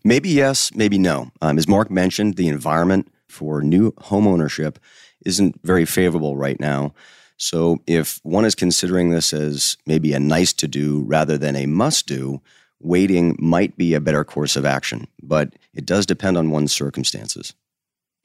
[0.04, 1.32] Maybe yes, maybe no.
[1.42, 4.78] Um, as Mark mentioned, the environment for new home ownership
[5.26, 6.94] isn't very favorable right now.
[7.36, 11.66] So if one is considering this as maybe a nice to do rather than a
[11.66, 12.40] must do,
[12.80, 17.54] waiting might be a better course of action, but it does depend on one's circumstances.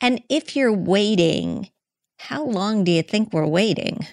[0.01, 1.69] And if you're waiting,
[2.17, 4.05] how long do you think we're waiting?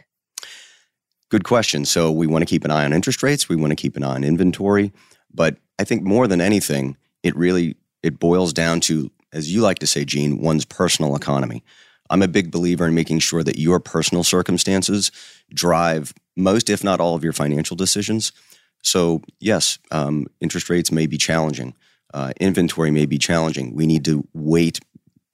[1.29, 1.85] Good question.
[1.85, 4.03] So we want to keep an eye on interest rates, we want to keep an
[4.03, 4.93] eye on inventory,
[5.33, 9.79] but I think more than anything, it really it boils down to as you like
[9.79, 11.65] to say, Jean, one's personal economy.
[12.11, 15.11] I'm a big believer in making sure that your personal circumstances
[15.55, 18.33] drive most, if not all, of your financial decisions.
[18.83, 21.75] So, yes, um, interest rates may be challenging.
[22.13, 23.75] Uh, inventory may be challenging.
[23.75, 24.81] We need to wait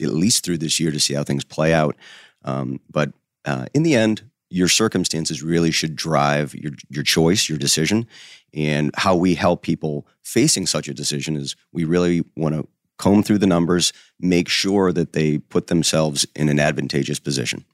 [0.01, 1.97] at least through this year to see how things play out.
[2.45, 3.13] Um, but
[3.45, 8.07] uh, in the end, your circumstances really should drive your, your choice, your decision.
[8.55, 12.67] And how we help people facing such a decision is we really want to
[12.99, 17.65] comb through the numbers, make sure that they put themselves in an advantageous position.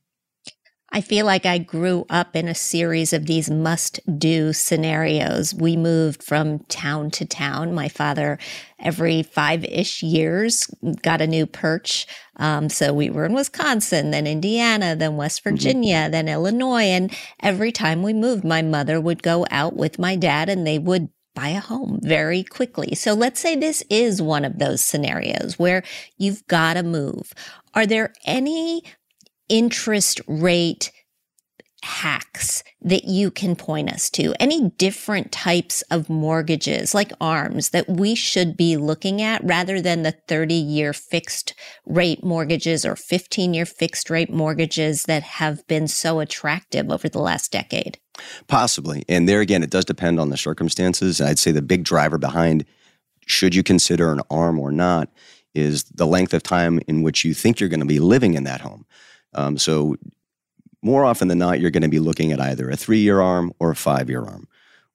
[0.94, 5.52] I feel like I grew up in a series of these must do scenarios.
[5.52, 7.74] We moved from town to town.
[7.74, 8.38] My father,
[8.78, 10.68] every five ish years,
[11.02, 12.06] got a new perch.
[12.36, 15.56] Um, so we were in Wisconsin, then Indiana, then West mm-hmm.
[15.56, 16.12] Virginia, mm-hmm.
[16.12, 16.84] then Illinois.
[16.84, 20.78] And every time we moved, my mother would go out with my dad and they
[20.78, 22.94] would buy a home very quickly.
[22.94, 25.82] So let's say this is one of those scenarios where
[26.18, 27.32] you've got to move.
[27.74, 28.84] Are there any
[29.48, 30.90] interest rate
[31.82, 34.34] hacks that you can point us to?
[34.40, 40.02] Any different types of mortgages like ARMs that we should be looking at rather than
[40.02, 41.54] the 30 year fixed
[41.84, 47.20] rate mortgages or 15 year fixed rate mortgages that have been so attractive over the
[47.20, 47.98] last decade?
[48.46, 49.04] Possibly.
[49.08, 51.20] And there again, it does depend on the circumstances.
[51.20, 52.64] I'd say the big driver behind
[53.26, 55.10] should you consider an ARM or not
[55.54, 58.44] is the length of time in which you think you're going to be living in
[58.44, 58.84] that home.
[59.34, 59.96] Um, so,
[60.82, 63.52] more often than not, you're going to be looking at either a three year arm
[63.58, 64.46] or a five year arm.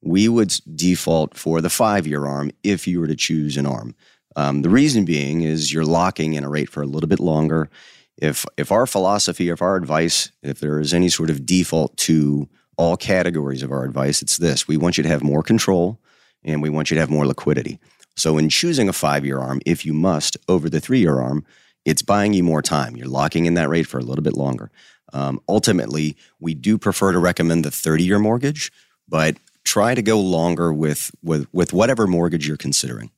[0.02, 3.94] We would default for the five year arm if you were to choose an arm.
[4.36, 7.68] Um, the reason being is you're locking in a rate for a little bit longer.
[8.16, 12.48] If, if our philosophy, if our advice, if there is any sort of default to
[12.76, 16.00] all categories of our advice, it's this we want you to have more control
[16.44, 17.78] and we want you to have more liquidity.
[18.16, 21.44] So, in choosing a five year arm, if you must, over the three year arm,
[21.84, 22.96] it's buying you more time.
[22.96, 24.70] You're locking in that rate for a little bit longer.
[25.12, 28.70] Um, ultimately, we do prefer to recommend the 30 year mortgage,
[29.08, 33.10] but try to go longer with, with, with whatever mortgage you're considering.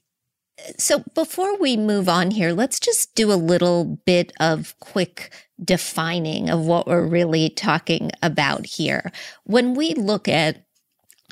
[0.79, 6.51] So, before we move on here, let's just do a little bit of quick defining
[6.51, 9.11] of what we're really talking about here.
[9.45, 10.65] When we look at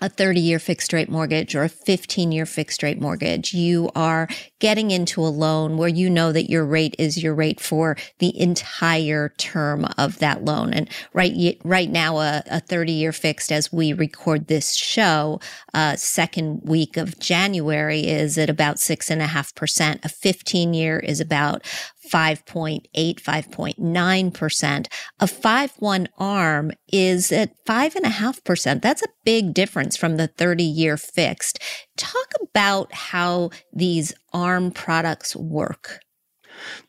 [0.01, 3.53] a 30 year fixed rate mortgage or a 15 year fixed rate mortgage.
[3.53, 7.61] You are getting into a loan where you know that your rate is your rate
[7.61, 10.73] for the entire term of that loan.
[10.73, 15.41] And right, right now, a, a 30 year fixed as we record this show,
[15.75, 20.05] uh, second week of January is at about six and a half percent.
[20.05, 21.65] A 15 year is about
[22.11, 24.87] 5.8, 5.9%.
[25.21, 28.83] A 5-1 arm is at 5.5%.
[28.83, 31.61] That's a big difference from the 30 year fixed.
[31.97, 36.01] Talk about how these arm products work.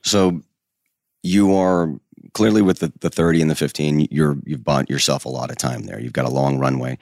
[0.03, 0.41] So
[1.23, 1.93] you are
[2.34, 5.57] clearly with the, the 30 and the 15, you're, you've bought yourself a lot of
[5.57, 5.99] time there.
[5.99, 6.97] You've got a long runway.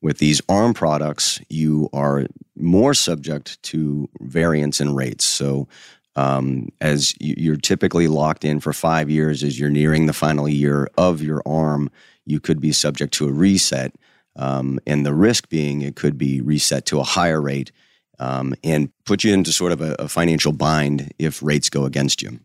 [0.00, 5.24] With these ARM products, you are more subject to variance in rates.
[5.24, 5.68] So
[6.16, 10.88] um, as you're typically locked in for five years as you're nearing the final year
[10.96, 11.90] of your arm
[12.24, 13.94] you could be subject to a reset.
[14.36, 17.70] Um, and the risk being it could be reset to a higher rate
[18.18, 22.22] um, and put you into sort of a, a financial bind if rates go against
[22.22, 22.40] you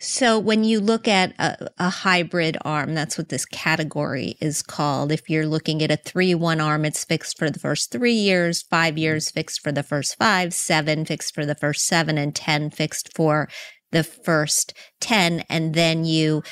[0.00, 5.12] So when you look at a, a, hybrid arm, that's what this category is called.
[5.12, 8.62] If you're looking at a three one arm, it's fixed for the first three years,
[8.62, 8.98] five mm-hmm.
[8.98, 13.14] years fixed for the first five, seven fixed for the first seven, and ten fixed
[13.14, 13.48] for
[13.92, 16.42] the first ten, and then you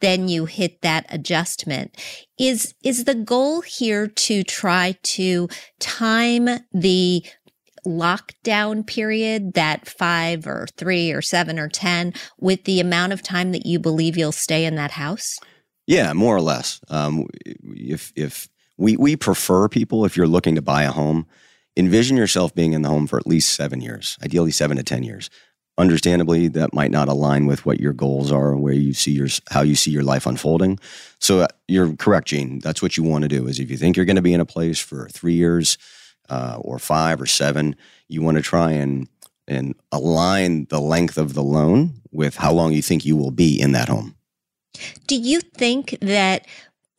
[0.00, 1.96] then you hit that adjustment.
[2.38, 5.48] Is is the goal here to try to
[5.78, 7.24] time the
[7.86, 13.52] lockdown period, that five or three or seven or 10, with the amount of time
[13.52, 15.38] that you believe you'll stay in that house?
[15.86, 16.80] Yeah, more or less.
[16.88, 17.26] Um,
[17.62, 21.26] if, if we, we prefer people, if you're looking to buy a home,
[21.76, 25.02] envision yourself being in the home for at least seven years, ideally seven to 10
[25.02, 25.30] years.
[25.78, 29.62] Understandably, that might not align with what your goals are, where you see your how
[29.62, 30.78] you see your life unfolding.
[31.20, 32.58] So uh, you're correct, Jean.
[32.58, 33.46] That's what you want to do.
[33.46, 35.78] Is if you think you're going to be in a place for three years,
[36.30, 37.76] uh, or five or seven,
[38.08, 39.08] you want to try and
[39.48, 43.60] and align the length of the loan with how long you think you will be
[43.60, 44.14] in that home.
[45.08, 46.46] Do you think that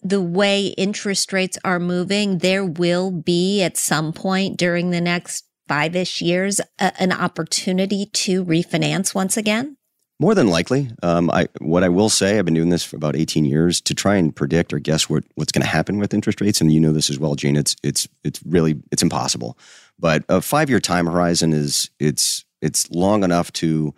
[0.04, 5.46] the way interest rates are moving, there will be at some point during the next
[5.68, 9.78] five ish years a, an opportunity to refinance once again?
[10.22, 10.88] More than likely.
[11.02, 13.96] Um, I, what I will say, I've been doing this for about 18 years to
[13.96, 16.62] try and predict or guess what, what's going to happen with interest rates.
[16.62, 17.56] And you know this as well, Jean.
[17.56, 19.58] It's it's it's really it's impossible.
[19.98, 23.96] But a five year time horizon is it's it's long enough to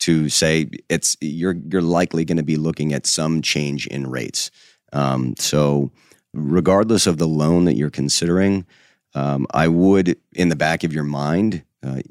[0.00, 4.50] to say it's you're you're likely going to be looking at some change in rates.
[4.92, 5.90] Um, so
[6.34, 8.66] regardless of the loan that you're considering,
[9.14, 12.02] um, I would in the back of your mind uh,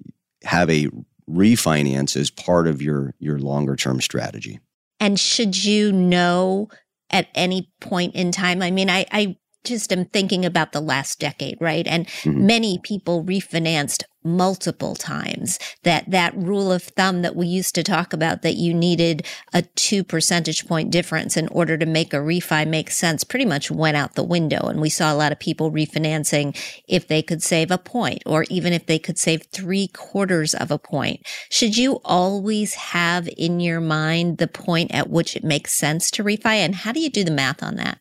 [0.43, 0.87] have a
[1.31, 4.59] refinance as part of your your longer term strategy.
[4.99, 6.69] And should you know
[7.09, 8.61] at any point in time?
[8.61, 11.87] I mean, I, I just am thinking about the last decade, right?
[11.87, 12.45] And mm-hmm.
[12.45, 15.59] many people refinanced multiple times.
[15.83, 19.61] That that rule of thumb that we used to talk about that you needed a
[19.61, 23.97] 2 percentage point difference in order to make a refi make sense pretty much went
[23.97, 26.57] out the window and we saw a lot of people refinancing
[26.87, 30.71] if they could save a point or even if they could save 3 quarters of
[30.71, 31.25] a point.
[31.49, 36.23] Should you always have in your mind the point at which it makes sense to
[36.23, 37.99] refi and how do you do the math on that?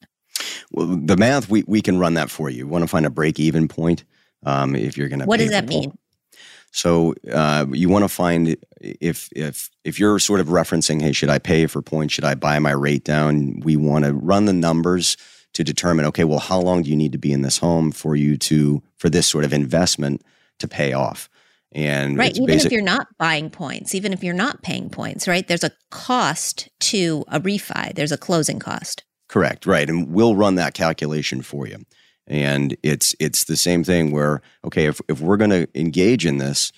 [0.73, 2.59] Well, the math we we can run that for you.
[2.59, 4.05] you want to find a break even point
[4.45, 5.27] um, if you're going to.
[5.27, 5.93] What does that mean?
[6.73, 11.31] So uh, you want to find if if if you're sort of referencing, hey, should
[11.31, 12.15] I pay for points?
[12.15, 13.61] Should I buy my rate down?
[13.61, 15.17] We want to run the numbers
[15.55, 18.15] to determine, okay, well, how long do you need to be in this home for
[18.15, 20.23] you to for this sort of investment
[20.61, 21.29] to pay off?
[21.73, 25.29] And right, even basic- if you're not buying points, even if you're not paying points,
[25.29, 25.47] right?
[25.47, 27.95] There's a cost to a refi.
[27.95, 29.05] There's a closing cost.
[29.29, 31.85] Correct, right, and we'll run that calculation for you.
[32.31, 36.39] And it's it's the same thing where okay, if if we're going to engage in
[36.39, 36.73] this,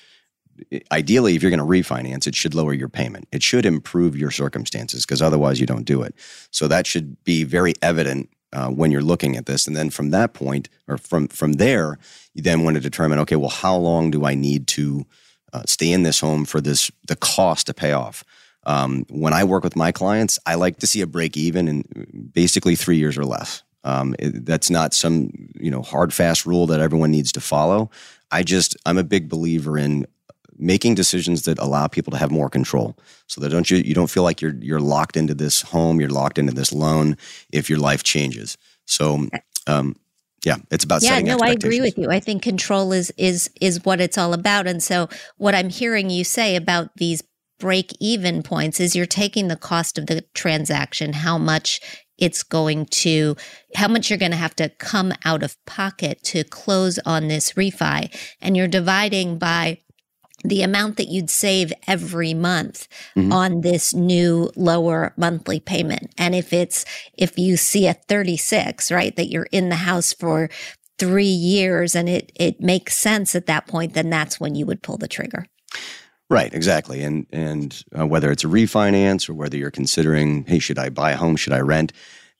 [0.90, 3.28] ideally, if you're going to refinance, it should lower your payment.
[3.32, 6.14] It should improve your circumstances because otherwise you don't do it.
[6.50, 9.66] So that should be very evident uh, when you're looking at this.
[9.66, 11.98] And then from that point, or from from there,
[12.32, 15.05] you then want to determine okay, well, how long do I need to
[15.53, 18.24] uh, stay in this home for this the cost to pay off?
[18.64, 22.30] Um, when I work with my clients, I like to see a break even in
[22.32, 23.62] basically three years or less.
[23.85, 27.91] Um, it, that's not some you know hard fast rule that everyone needs to follow.
[28.30, 30.07] I just I'm a big believer in
[30.59, 34.11] making decisions that allow people to have more control, so that don't you you don't
[34.11, 37.16] feel like you're you're locked into this home, you're locked into this loan
[37.53, 38.57] if your life changes.
[38.87, 39.26] So.
[39.66, 39.97] Um,
[40.45, 41.37] yeah, it's about setting yeah.
[41.37, 42.11] no, I agree with you.
[42.11, 44.66] I think control is is is what it's all about.
[44.66, 47.22] And so, what I'm hearing you say about these
[47.62, 51.80] break even points is you're taking the cost of the transaction, how much
[52.22, 53.36] it's going to,
[53.74, 57.54] how much you're going to have to come out of pocket to close on this
[57.54, 58.14] refi.
[58.40, 59.78] And you're dividing by
[60.44, 63.32] the amount that you'd save every month mm-hmm.
[63.32, 66.14] on this new lower monthly payment.
[66.16, 70.48] And if it's, if you see a 36, right, that you're in the house for
[71.00, 74.82] three years and it, it makes sense at that point, then that's when you would
[74.82, 75.46] pull the trigger.
[76.33, 77.03] Right, exactly.
[77.03, 81.11] And and uh, whether it's a refinance or whether you're considering, hey, should I buy
[81.11, 81.37] a home?
[81.37, 81.93] Should I rent?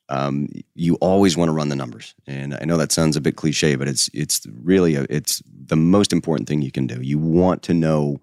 [0.09, 2.15] Um, you always want to run the numbers.
[2.27, 5.77] And I know that sounds a bit cliche, but it's it's really a, it's the
[5.77, 7.03] most important thing you can do.
[7.03, 8.23] You want to know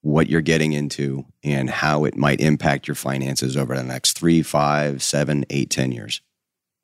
[0.00, 4.42] what you're getting into and how it might impact your finances over the next three,
[4.42, 6.20] five, seven, eight, ten years.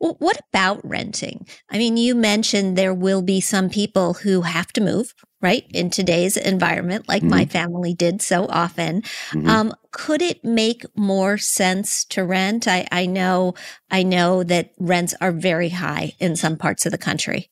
[0.00, 1.46] Well, what about renting?
[1.70, 5.90] I mean, you mentioned there will be some people who have to move, right, in
[5.90, 7.30] today's environment, like mm-hmm.
[7.30, 9.02] my family did so often.
[9.02, 9.48] Mm-hmm.
[9.48, 12.66] Um, could it make more sense to rent?
[12.66, 13.54] I, I know,
[13.90, 17.50] I know that rents are very high in some parts of the country.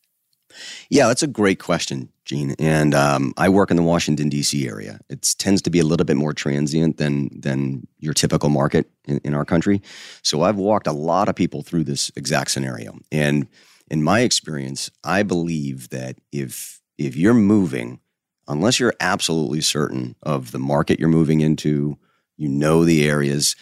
[0.91, 2.55] Yeah, that's a great question, Jean.
[2.59, 4.69] And um, I work in the Washington D.C.
[4.69, 5.01] area.
[5.09, 9.19] It tends to be a little bit more transient than than your typical market in,
[9.25, 9.81] in our country.
[10.23, 12.99] So I've walked a lot of people through this exact scenario.
[13.11, 13.49] And
[13.91, 18.01] in my experience, I believe that if if you're moving,
[18.49, 21.99] unless you're absolutely certain of the market you're moving into,
[22.37, 23.57] you know the areas.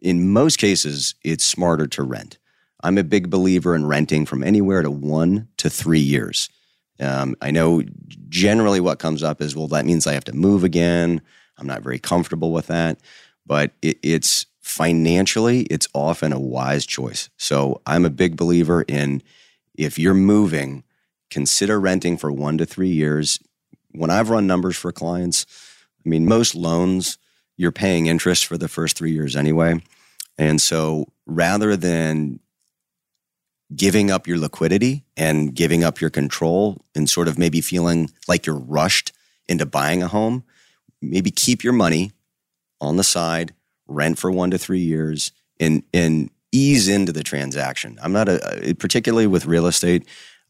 [0.00, 2.38] In most cases, it's smarter to rent.
[2.82, 6.48] I'm a big believer in renting from anywhere to one to three years.
[7.00, 7.82] Um, I know
[8.28, 11.20] generally what comes up is, well, that means I have to move again.
[11.58, 13.00] I'm not very comfortable with that,
[13.44, 17.28] but it, it's financially, it's often a wise choice.
[17.36, 19.22] So I'm a big believer in
[19.74, 20.84] if you're moving,
[21.30, 23.38] consider renting for one to three years.
[23.92, 25.46] When I've run numbers for clients,
[26.04, 27.18] I mean, most loans,
[27.56, 29.80] you're paying interest for the first three years anyway.
[30.38, 32.40] And so rather than
[33.74, 38.46] giving up your liquidity and giving up your control and sort of maybe feeling like
[38.46, 39.12] you're rushed
[39.48, 40.44] into buying a home,
[41.02, 42.12] maybe keep your money
[42.80, 43.54] on the side,
[43.88, 47.98] rent for one to three years, and and ease into the transaction.
[48.02, 50.06] I'm not a particularly with real estate.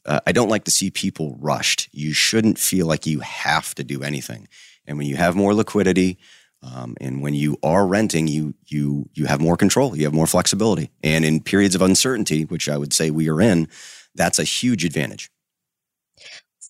[0.07, 1.89] Uh, I don't like to see people rushed.
[1.93, 4.49] You shouldn't feel like you have to do anything.
[4.87, 6.19] And when you have more liquidity,
[6.63, 10.27] um, and when you are renting, you you you have more control, you have more
[10.27, 13.69] flexibility, and in periods of uncertainty, which I would say we are in,
[14.15, 15.31] that's a huge advantage.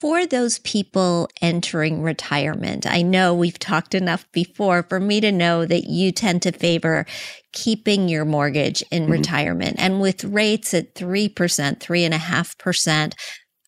[0.01, 5.65] For those people entering retirement, I know we've talked enough before for me to know
[5.65, 7.07] that you tend to favor
[7.53, 9.13] keeping your mortgage in mm-hmm.
[9.13, 9.77] retirement.
[9.79, 13.15] And with rates at 3%, 3.5%,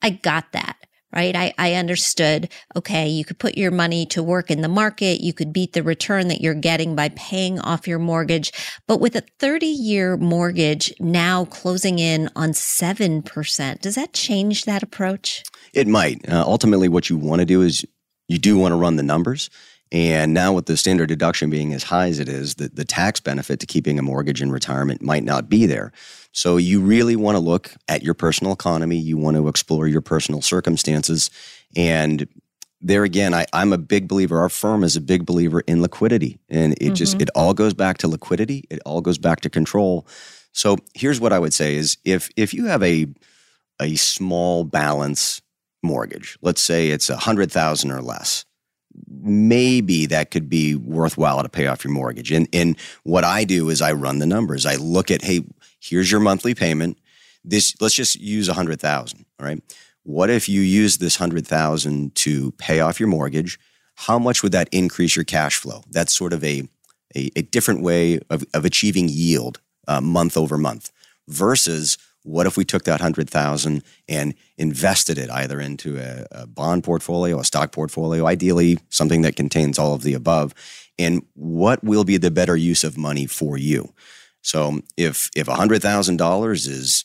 [0.02, 0.76] I got that
[1.12, 1.34] right?
[1.34, 5.22] I, I understood, okay, you could put your money to work in the market.
[5.22, 8.52] You could beat the return that you're getting by paying off your mortgage.
[8.86, 14.82] But with a 30 year mortgage now closing in on 7%, does that change that
[14.82, 15.42] approach?
[15.72, 16.28] It might.
[16.28, 17.84] Uh, ultimately, what you want to do is
[18.28, 19.50] you do want to run the numbers.
[19.90, 23.20] And now, with the standard deduction being as high as it is, the, the tax
[23.20, 25.92] benefit to keeping a mortgage in retirement might not be there.
[26.32, 28.98] So you really want to look at your personal economy.
[28.98, 31.30] You want to explore your personal circumstances.
[31.74, 32.28] And
[32.82, 34.38] there again, I, am a big believer.
[34.38, 36.38] Our firm is a big believer in liquidity.
[36.50, 36.94] And it mm-hmm.
[36.94, 38.64] just, it all goes back to liquidity.
[38.68, 40.06] It all goes back to control.
[40.52, 43.06] So here's what I would say is if if you have a
[43.80, 45.40] a small balance
[45.82, 48.44] mortgage, let's say it's a hundred thousand or less,
[49.08, 52.32] maybe that could be worthwhile to pay off your mortgage.
[52.32, 54.66] And and what I do is I run the numbers.
[54.66, 55.44] I look at, hey,
[55.80, 56.98] here's your monthly payment.
[57.44, 59.24] This let's just use a hundred thousand.
[59.38, 59.62] All right.
[60.02, 63.58] What if you use this hundred thousand to pay off your mortgage?
[63.94, 65.82] How much would that increase your cash flow?
[65.90, 66.68] That's sort of a
[67.16, 70.90] a, a different way of, of achieving yield uh, month over month
[71.26, 71.98] versus
[72.28, 76.84] what if we took that hundred thousand and invested it either into a, a, bond
[76.84, 80.54] portfolio, a stock portfolio, ideally something that contains all of the above?
[80.98, 83.94] And what will be the better use of money for you?
[84.42, 87.04] So if if hundred thousand dollars is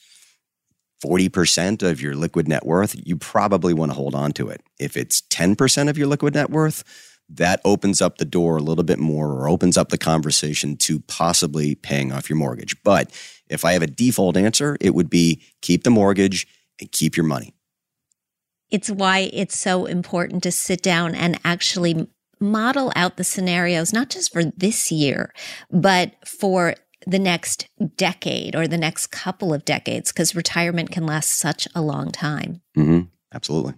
[1.02, 4.62] forty percent of your liquid net worth, you probably want to hold on to it.
[4.78, 6.84] If it's ten percent of your liquid net worth,
[7.30, 11.00] that opens up the door a little bit more or opens up the conversation to
[11.02, 12.76] possibly paying off your mortgage.
[12.84, 13.12] But
[13.50, 16.48] if I have a default answer, it would be keep the mortgage
[16.80, 17.54] and keep your money.
[18.70, 22.08] It's why it's so important to sit down and actually
[22.40, 25.32] model out the scenarios, not just for this year,
[25.72, 26.76] but for
[27.06, 31.82] the next decade or the next couple of decades, because retirement can last such a
[31.82, 32.62] long time.
[32.78, 33.02] Mm-hmm.
[33.34, 33.74] Absolutely.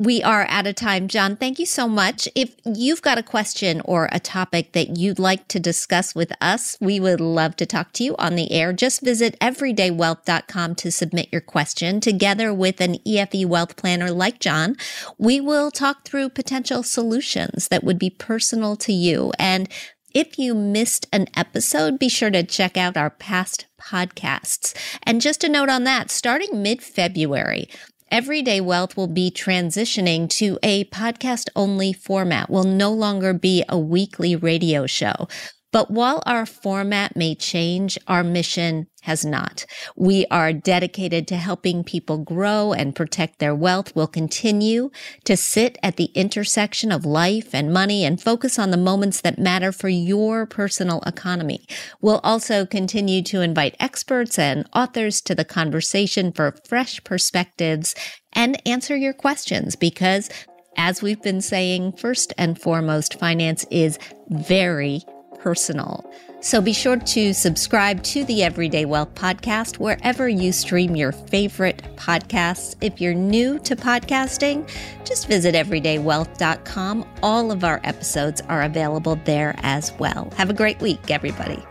[0.00, 1.08] We are out of time.
[1.08, 2.26] John, thank you so much.
[2.34, 6.74] If you've got a question or a topic that you'd like to discuss with us,
[6.80, 8.72] we would love to talk to you on the air.
[8.72, 12.00] Just visit everydaywealth.com to submit your question.
[12.00, 14.76] Together with an EFE wealth planner like John,
[15.18, 19.34] we will talk through potential solutions that would be personal to you.
[19.38, 19.68] And
[20.14, 24.74] if you missed an episode, be sure to check out our past podcasts.
[25.02, 27.68] And just a note on that, starting mid February,
[28.10, 33.78] Everyday Wealth will be transitioning to a podcast only format, will no longer be a
[33.78, 35.28] weekly radio show.
[35.72, 39.66] But while our format may change, our mission has not.
[39.96, 43.94] We are dedicated to helping people grow and protect their wealth.
[43.94, 44.90] We'll continue
[45.24, 49.38] to sit at the intersection of life and money and focus on the moments that
[49.38, 51.66] matter for your personal economy.
[52.00, 57.94] We'll also continue to invite experts and authors to the conversation for fresh perspectives
[58.32, 60.30] and answer your questions because
[60.76, 63.98] as we've been saying, first and foremost, finance is
[64.30, 65.02] very
[65.40, 66.10] personal.
[66.42, 71.82] So be sure to subscribe to the Everyday Wealth podcast wherever you stream your favorite
[71.96, 72.76] podcasts.
[72.80, 74.66] If you're new to podcasting,
[75.04, 77.06] just visit everydaywealth.com.
[77.22, 80.32] All of our episodes are available there as well.
[80.38, 81.62] Have a great week, everybody.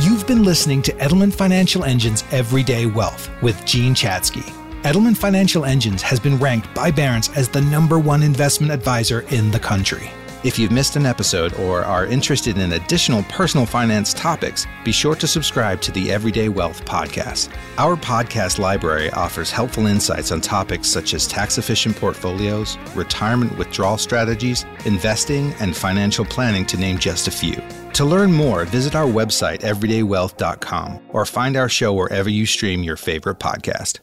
[0.00, 4.42] You've been listening to Edelman Financial Engine's Everyday Wealth with Jean Chatzky.
[4.82, 9.52] Edelman Financial Engines has been ranked by Barron's as the number one investment advisor in
[9.52, 10.10] the country.
[10.44, 15.16] If you've missed an episode or are interested in additional personal finance topics, be sure
[15.16, 17.52] to subscribe to the Everyday Wealth podcast.
[17.76, 23.98] Our podcast library offers helpful insights on topics such as tax efficient portfolios, retirement withdrawal
[23.98, 27.60] strategies, investing, and financial planning, to name just a few.
[27.94, 32.96] To learn more, visit our website, everydaywealth.com, or find our show wherever you stream your
[32.96, 33.98] favorite podcast.